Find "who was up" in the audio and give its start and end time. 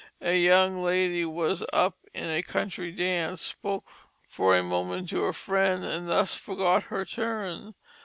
1.21-1.95